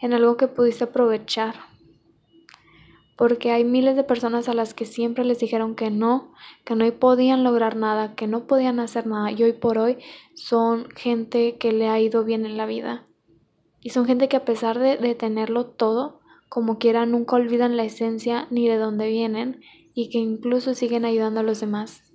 en 0.00 0.12
algo 0.12 0.36
que 0.36 0.48
pudiste 0.48 0.84
aprovechar. 0.84 1.54
Porque 3.16 3.50
hay 3.50 3.64
miles 3.64 3.96
de 3.96 4.04
personas 4.04 4.48
a 4.48 4.54
las 4.54 4.74
que 4.74 4.84
siempre 4.84 5.24
les 5.24 5.38
dijeron 5.38 5.74
que 5.74 5.90
no, 5.90 6.32
que 6.64 6.74
no 6.74 6.90
podían 6.92 7.44
lograr 7.44 7.76
nada, 7.76 8.14
que 8.14 8.26
no 8.26 8.46
podían 8.46 8.78
hacer 8.78 9.06
nada. 9.06 9.30
Y 9.30 9.42
hoy 9.42 9.52
por 9.52 9.78
hoy 9.78 9.98
son 10.34 10.88
gente 10.90 11.56
que 11.56 11.72
le 11.72 11.88
ha 11.88 11.98
ido 11.98 12.24
bien 12.24 12.44
en 12.44 12.58
la 12.58 12.66
vida. 12.66 13.06
Y 13.80 13.90
son 13.90 14.04
gente 14.04 14.28
que 14.28 14.36
a 14.36 14.44
pesar 14.44 14.78
de, 14.78 14.98
de 14.98 15.14
tenerlo 15.14 15.66
todo, 15.66 16.20
como 16.48 16.78
quiera, 16.78 17.06
nunca 17.06 17.36
olvidan 17.36 17.76
la 17.76 17.84
esencia 17.84 18.46
ni 18.50 18.68
de 18.68 18.76
dónde 18.76 19.08
vienen 19.08 19.62
y 19.94 20.10
que 20.10 20.18
incluso 20.18 20.74
siguen 20.74 21.06
ayudando 21.06 21.40
a 21.40 21.42
los 21.42 21.60
demás. 21.60 22.12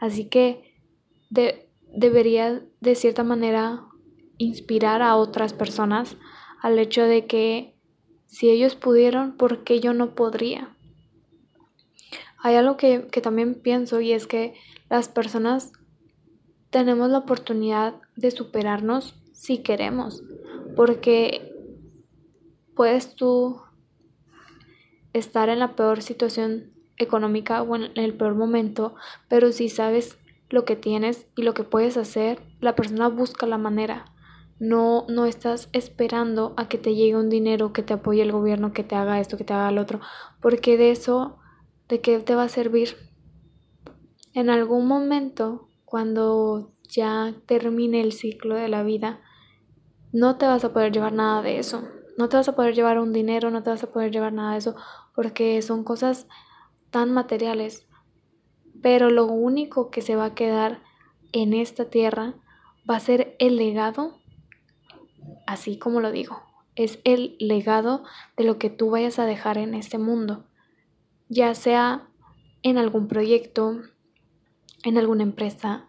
Así 0.00 0.26
que 0.26 0.76
de, 1.30 1.68
debería 1.94 2.62
de 2.80 2.94
cierta 2.94 3.24
manera 3.24 3.84
inspirar 4.38 5.02
a 5.02 5.16
otras 5.16 5.52
personas 5.52 6.16
al 6.62 6.78
hecho 6.78 7.02
de 7.02 7.26
que 7.26 7.74
si 8.26 8.48
ellos 8.48 8.76
pudieron, 8.76 9.36
¿por 9.36 9.64
qué 9.64 9.80
yo 9.80 9.92
no 9.92 10.14
podría? 10.14 10.74
Hay 12.38 12.54
algo 12.54 12.76
que, 12.76 13.08
que 13.10 13.20
también 13.20 13.54
pienso 13.54 14.00
y 14.00 14.12
es 14.12 14.26
que 14.26 14.54
las 14.88 15.08
personas 15.08 15.72
tenemos 16.70 17.10
la 17.10 17.18
oportunidad 17.18 17.96
de 18.16 18.30
superarnos 18.30 19.14
si 19.32 19.58
queremos, 19.58 20.22
porque 20.76 21.52
puedes 22.74 23.14
tú 23.16 23.60
estar 25.12 25.48
en 25.48 25.58
la 25.58 25.74
peor 25.74 26.00
situación 26.00 26.72
económica 26.96 27.62
o 27.62 27.76
en 27.76 27.90
el 27.96 28.14
peor 28.14 28.36
momento, 28.36 28.94
pero 29.28 29.50
si 29.50 29.68
sabes 29.68 30.16
lo 30.48 30.64
que 30.64 30.76
tienes 30.76 31.26
y 31.36 31.42
lo 31.42 31.54
que 31.54 31.64
puedes 31.64 31.96
hacer, 31.96 32.40
la 32.60 32.76
persona 32.76 33.08
busca 33.08 33.46
la 33.46 33.58
manera. 33.58 34.11
No, 34.62 35.06
no 35.08 35.26
estás 35.26 35.68
esperando 35.72 36.54
a 36.56 36.68
que 36.68 36.78
te 36.78 36.94
llegue 36.94 37.16
un 37.16 37.28
dinero, 37.28 37.72
que 37.72 37.82
te 37.82 37.94
apoye 37.94 38.22
el 38.22 38.30
gobierno, 38.30 38.72
que 38.72 38.84
te 38.84 38.94
haga 38.94 39.18
esto, 39.18 39.36
que 39.36 39.42
te 39.42 39.52
haga 39.52 39.72
lo 39.72 39.82
otro, 39.82 39.98
porque 40.40 40.76
de 40.76 40.92
eso, 40.92 41.36
¿de 41.88 42.00
qué 42.00 42.20
te 42.20 42.36
va 42.36 42.44
a 42.44 42.48
servir? 42.48 42.96
En 44.34 44.50
algún 44.50 44.86
momento, 44.86 45.68
cuando 45.84 46.70
ya 46.88 47.34
termine 47.46 48.02
el 48.02 48.12
ciclo 48.12 48.54
de 48.54 48.68
la 48.68 48.84
vida, 48.84 49.20
no 50.12 50.36
te 50.36 50.46
vas 50.46 50.64
a 50.64 50.72
poder 50.72 50.92
llevar 50.92 51.12
nada 51.12 51.42
de 51.42 51.58
eso. 51.58 51.82
No 52.16 52.28
te 52.28 52.36
vas 52.36 52.48
a 52.48 52.54
poder 52.54 52.76
llevar 52.76 53.00
un 53.00 53.12
dinero, 53.12 53.50
no 53.50 53.64
te 53.64 53.70
vas 53.70 53.82
a 53.82 53.90
poder 53.90 54.12
llevar 54.12 54.32
nada 54.32 54.52
de 54.52 54.58
eso, 54.58 54.76
porque 55.16 55.60
son 55.62 55.82
cosas 55.82 56.28
tan 56.90 57.10
materiales, 57.10 57.88
pero 58.80 59.10
lo 59.10 59.26
único 59.26 59.90
que 59.90 60.02
se 60.02 60.14
va 60.14 60.26
a 60.26 60.34
quedar 60.36 60.84
en 61.32 61.52
esta 61.52 61.86
tierra 61.86 62.36
va 62.88 62.94
a 62.94 63.00
ser 63.00 63.34
el 63.40 63.56
legado, 63.56 64.21
así 65.52 65.78
como 65.78 66.00
lo 66.00 66.10
digo, 66.10 66.42
es 66.74 66.98
el 67.04 67.36
legado 67.38 68.04
de 68.36 68.44
lo 68.44 68.58
que 68.58 68.70
tú 68.70 68.90
vayas 68.90 69.18
a 69.18 69.26
dejar 69.26 69.58
en 69.58 69.74
este 69.74 69.98
mundo, 69.98 70.46
ya 71.28 71.54
sea 71.54 72.08
en 72.62 72.78
algún 72.78 73.06
proyecto, 73.06 73.80
en 74.82 74.98
alguna 74.98 75.22
empresa, 75.22 75.86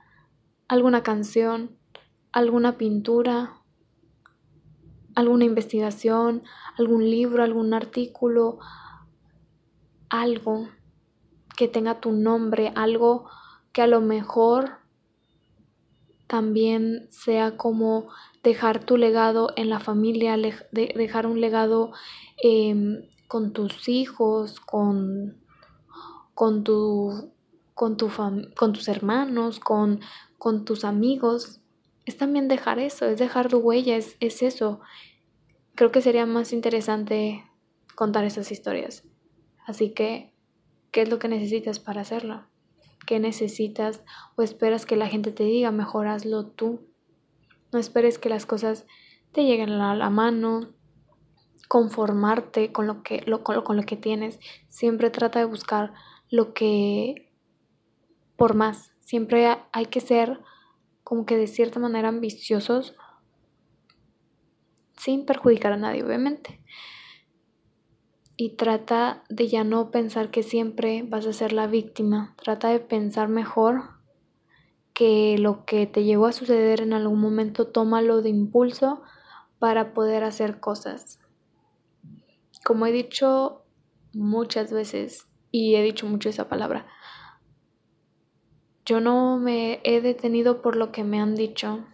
alguna 0.67 1.01
canción, 1.01 1.77
alguna 2.31 2.77
pintura, 2.77 3.61
alguna 5.15 5.45
investigación, 5.45 6.43
algún 6.77 7.09
libro, 7.09 7.43
algún 7.43 7.73
artículo, 7.73 8.59
algo 10.09 10.67
que 11.55 11.67
tenga 11.67 12.01
tu 12.01 12.11
nombre, 12.11 12.73
algo 12.75 13.29
que 13.71 13.81
a 13.81 13.87
lo 13.87 14.01
mejor 14.01 14.82
también 16.27 17.07
sea 17.09 17.57
como 17.57 18.07
dejar 18.43 18.83
tu 18.83 18.97
legado 18.97 19.49
en 19.55 19.69
la 19.69 19.79
familia, 19.79 20.37
dejar 20.71 21.27
un 21.27 21.41
legado 21.41 21.91
em, 22.41 23.07
con 23.27 23.53
tus 23.53 23.87
hijos, 23.89 24.59
con, 24.59 25.37
con, 26.33 26.63
tu, 26.63 27.31
con, 27.73 27.97
tu 27.97 28.09
con 28.55 28.73
tus 28.73 28.87
hermanos, 28.87 29.59
con, 29.59 30.01
con 30.37 30.65
tus 30.65 30.83
amigos. 30.83 31.61
Es 32.05 32.17
también 32.17 32.47
dejar 32.47 32.79
eso, 32.79 33.05
es 33.05 33.17
dejar 33.17 33.47
tu 33.47 33.57
huella, 33.57 33.95
es, 33.95 34.17
es 34.19 34.43
eso. 34.43 34.81
Creo 35.75 35.91
que 35.91 36.01
sería 36.01 36.25
más 36.25 36.53
interesante 36.53 37.43
contar 37.95 38.25
esas 38.25 38.51
historias. 38.51 39.03
Así 39.65 39.91
que, 39.93 40.33
¿qué 40.91 41.03
es 41.03 41.09
lo 41.09 41.19
que 41.19 41.29
necesitas 41.29 41.79
para 41.79 42.01
hacerlo? 42.01 42.45
¿Qué 43.05 43.19
necesitas 43.19 44.01
o 44.35 44.41
esperas 44.41 44.85
que 44.85 44.95
la 44.95 45.07
gente 45.07 45.31
te 45.31 45.43
diga? 45.43 45.71
Mejor 45.71 46.07
hazlo 46.07 46.45
tú. 46.45 46.87
No 47.71 47.79
esperes 47.79 48.17
que 48.17 48.29
las 48.29 48.45
cosas 48.45 48.85
te 49.31 49.43
lleguen 49.43 49.71
a 49.71 49.95
la 49.95 50.09
mano, 50.09 50.73
conformarte 51.67 52.71
con 52.71 52.87
lo 52.87 53.03
que, 53.03 53.23
con, 53.41 53.77
lo, 53.77 53.83
que 53.83 53.97
tienes. 53.97 54.39
Siempre 54.69 55.09
trata 55.09 55.39
de 55.39 55.45
buscar 55.45 55.93
lo 56.29 56.53
que 56.53 57.31
por 58.35 58.53
más. 58.53 58.93
Siempre 58.99 59.57
hay 59.71 59.85
que 59.87 59.99
ser 59.99 60.39
como 61.03 61.25
que 61.25 61.37
de 61.37 61.47
cierta 61.47 61.79
manera 61.79 62.09
ambiciosos 62.09 62.95
sin 64.97 65.25
perjudicar 65.25 65.73
a 65.73 65.77
nadie, 65.77 66.03
obviamente 66.03 66.63
y 68.35 68.55
trata 68.55 69.23
de 69.29 69.47
ya 69.47 69.63
no 69.63 69.91
pensar 69.91 70.31
que 70.31 70.43
siempre 70.43 71.03
vas 71.03 71.25
a 71.27 71.33
ser 71.33 71.53
la 71.53 71.67
víctima. 71.67 72.35
Trata 72.41 72.69
de 72.69 72.79
pensar 72.79 73.27
mejor 73.27 73.83
que 74.93 75.37
lo 75.37 75.65
que 75.65 75.87
te 75.87 76.03
llegó 76.03 76.25
a 76.25 76.33
suceder 76.33 76.81
en 76.81 76.93
algún 76.93 77.19
momento, 77.19 77.67
tómalo 77.67 78.21
de 78.21 78.29
impulso 78.29 79.01
para 79.59 79.93
poder 79.93 80.23
hacer 80.23 80.59
cosas. 80.59 81.19
Como 82.63 82.85
he 82.85 82.91
dicho 82.91 83.63
muchas 84.13 84.71
veces, 84.71 85.27
y 85.51 85.75
he 85.75 85.83
dicho 85.83 86.07
mucho 86.07 86.29
esa 86.29 86.47
palabra, 86.47 86.87
yo 88.85 88.99
no 88.99 89.37
me 89.37 89.79
he 89.83 90.01
detenido 90.01 90.61
por 90.61 90.75
lo 90.75 90.91
que 90.91 91.03
me 91.03 91.19
han 91.19 91.35
dicho. 91.35 91.85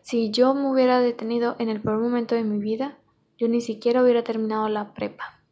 Si 0.00 0.30
yo 0.30 0.54
me 0.54 0.70
hubiera 0.70 1.00
detenido 1.00 1.56
en 1.58 1.68
el 1.68 1.80
peor 1.80 1.98
momento 1.98 2.34
de 2.34 2.44
mi 2.44 2.58
vida, 2.58 2.98
yo 3.42 3.48
ni 3.48 3.60
siquiera 3.60 4.04
hubiera 4.04 4.22
terminado 4.22 4.68
la 4.68 4.94
prepa. 4.94 5.42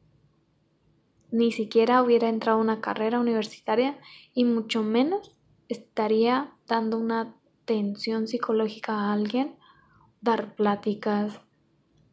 Ni 1.32 1.50
siquiera 1.50 2.04
hubiera 2.04 2.28
entrado 2.28 2.58
a 2.58 2.60
una 2.60 2.80
carrera 2.80 3.18
universitaria 3.18 3.98
y 4.32 4.44
mucho 4.44 4.84
menos 4.84 5.36
estaría 5.68 6.52
dando 6.68 6.98
una 6.98 7.34
tensión 7.64 8.28
psicológica 8.28 8.92
a 8.94 9.12
alguien, 9.12 9.56
dar 10.20 10.54
pláticas, 10.54 11.40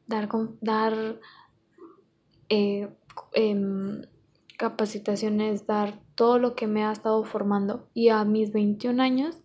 dar, 0.07 0.27
dar 0.61 1.19
eh, 2.49 2.89
em, 3.33 4.01
capacitaciones, 4.57 5.67
dar 5.67 6.01
todo 6.15 6.39
lo 6.39 6.55
que 6.55 6.65
me 6.65 6.85
ha 6.85 6.91
estado 6.91 7.23
formando. 7.23 7.87
Y 7.93 8.09
a 8.09 8.25
mis 8.25 8.51
21 8.51 8.99
años 8.99 9.43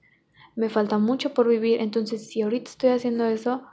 me 0.57 0.71
falta 0.71 0.97
mucho 0.97 1.35
por 1.35 1.47
vivir, 1.47 1.83
entonces 1.83 2.27
si 2.27 2.41
ahorita 2.41 2.71
estoy 2.71 2.89
haciendo 2.89 3.27
eso, 3.27 3.65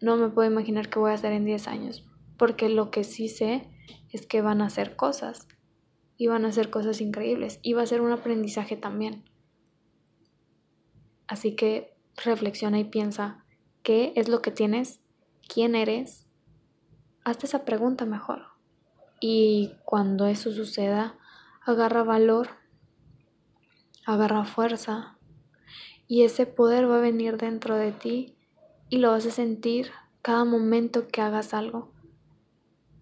no 0.00 0.16
me 0.16 0.28
puedo 0.28 0.50
imaginar 0.50 0.88
qué 0.88 0.98
voy 0.98 1.10
a 1.10 1.14
hacer 1.14 1.32
en 1.32 1.44
10 1.44 1.68
años, 1.68 2.04
porque 2.36 2.68
lo 2.68 2.90
que 2.90 3.04
sí 3.04 3.28
sé 3.28 3.68
es 4.10 4.26
que 4.26 4.42
van 4.42 4.62
a 4.62 4.66
hacer 4.66 4.96
cosas 4.96 5.48
y 6.16 6.26
van 6.26 6.44
a 6.44 6.48
hacer 6.48 6.70
cosas 6.70 7.00
increíbles 7.00 7.60
y 7.62 7.72
va 7.72 7.82
a 7.82 7.86
ser 7.86 8.00
un 8.00 8.12
aprendizaje 8.12 8.76
también. 8.76 9.24
Así 11.26 11.54
que 11.54 11.96
reflexiona 12.16 12.78
y 12.78 12.84
piensa 12.84 13.44
qué 13.82 14.12
es 14.16 14.28
lo 14.28 14.40
que 14.40 14.50
tienes, 14.50 15.00
quién 15.46 15.74
eres. 15.74 16.26
Hazte 17.24 17.46
esa 17.46 17.64
pregunta 17.64 18.06
mejor. 18.06 18.46
Y 19.20 19.72
cuando 19.84 20.26
eso 20.26 20.52
suceda, 20.52 21.18
agarra 21.64 22.02
valor, 22.02 22.48
agarra 24.06 24.44
fuerza 24.44 25.18
y 26.06 26.22
ese 26.22 26.46
poder 26.46 26.88
va 26.88 26.96
a 26.96 27.00
venir 27.00 27.36
dentro 27.36 27.76
de 27.76 27.92
ti 27.92 28.37
y 28.90 28.98
lo 28.98 29.10
vas 29.10 29.26
a 29.26 29.30
sentir 29.30 29.90
cada 30.22 30.44
momento 30.44 31.08
que 31.08 31.20
hagas 31.20 31.54
algo. 31.54 31.92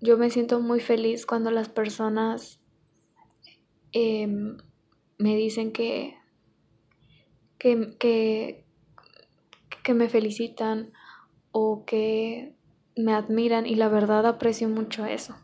Yo 0.00 0.18
me 0.18 0.30
siento 0.30 0.60
muy 0.60 0.80
feliz 0.80 1.26
cuando 1.26 1.50
las 1.50 1.68
personas 1.68 2.60
em, 3.92 4.58
me 5.18 5.36
dicen 5.36 5.72
que, 5.72 6.16
que, 7.58 7.96
que, 7.98 8.64
que 9.82 9.94
me 9.94 10.08
felicitan 10.08 10.92
o 11.52 11.84
que 11.86 12.54
me 12.96 13.14
admiran 13.14 13.66
y 13.66 13.74
la 13.74 13.88
verdad 13.88 14.26
aprecio 14.26 14.68
mucho 14.68 15.06
eso. 15.06 15.36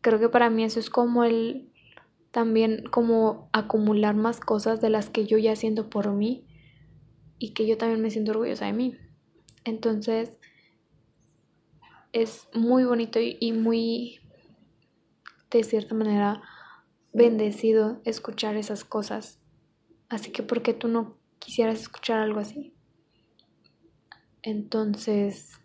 Creo 0.00 0.18
que 0.18 0.28
para 0.28 0.50
mí 0.50 0.64
eso 0.64 0.80
es 0.80 0.90
como 0.90 1.24
el 1.24 1.70
también 2.30 2.82
como 2.90 3.48
acumular 3.52 4.16
más 4.16 4.40
cosas 4.40 4.80
de 4.80 4.90
las 4.90 5.08
que 5.08 5.24
yo 5.24 5.38
ya 5.38 5.54
siento 5.54 5.88
por 5.88 6.10
mí 6.10 6.44
y 7.38 7.52
que 7.52 7.66
yo 7.66 7.76
también 7.76 8.00
me 8.00 8.10
siento 8.10 8.32
orgullosa 8.32 8.66
de 8.66 8.72
mí. 8.72 8.96
Entonces, 9.64 10.36
es 12.12 12.48
muy 12.54 12.84
bonito 12.84 13.18
y, 13.20 13.52
muy, 13.52 14.20
de 15.50 15.64
cierta 15.64 15.94
manera, 15.94 16.42
bendecido 17.12 18.00
escuchar 18.04 18.56
esas 18.56 18.84
cosas. 18.84 19.40
Así 20.08 20.30
que, 20.30 20.42
¿por 20.42 20.62
qué 20.62 20.74
tú 20.74 20.88
no 20.88 21.18
quisieras 21.38 21.80
escuchar 21.80 22.20
algo 22.20 22.40
así? 22.40 22.74
Entonces, 24.42 25.58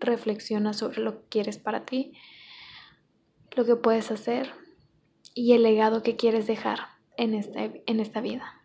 reflexiona 0.00 0.72
sobre 0.72 1.00
lo 1.02 1.20
que 1.20 1.28
quieres 1.28 1.58
para 1.58 1.84
ti, 1.84 2.14
lo 3.54 3.64
que 3.64 3.76
puedes 3.76 4.10
hacer 4.10 4.50
y 5.34 5.52
el 5.52 5.62
legado 5.62 6.02
que 6.02 6.16
quieres 6.16 6.46
dejar 6.46 6.80
en, 7.16 7.34
este, 7.34 7.84
en 7.86 8.00
esta 8.00 8.20
vida. 8.20 8.61